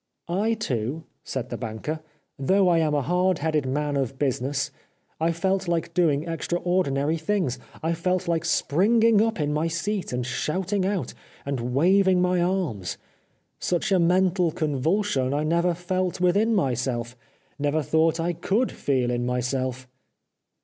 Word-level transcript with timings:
I 0.27 0.55
too," 0.55 1.03
said 1.23 1.49
the 1.49 1.59
banker," 1.59 1.99
though 2.49 2.69
I 2.69 2.79
am 2.79 2.95
a 2.95 3.03
hard 3.03 3.37
headed 3.37 3.67
man 3.67 3.95
of 3.95 4.17
business, 4.17 4.71
I 5.19 5.31
felt 5.31 5.67
like 5.67 5.93
doing 5.93 6.27
extra 6.27 6.57
ordinary 6.57 7.17
things. 7.17 7.59
I 7.83 7.93
felt 7.93 8.27
like 8.27 8.43
springing 8.43 9.21
up 9.21 9.39
in 9.39 9.53
my 9.53 9.67
seat, 9.67 10.11
and 10.11 10.25
shouting 10.25 10.87
out, 10.87 11.13
and 11.45 11.75
waving 11.75 12.19
my 12.19 12.41
arms. 12.41 12.97
Such 13.59 13.91
a 13.91 13.99
mental 13.99 14.49
convulsion 14.49 15.35
I 15.35 15.43
never 15.43 15.75
felt 15.75 16.19
within 16.19 16.55
my 16.55 16.73
self, 16.73 17.15
never 17.59 17.83
thought 17.83 18.19
I 18.19 18.33
could 18.33 18.71
feel 18.71 19.11
in 19.11 19.23
myself." 19.27 19.87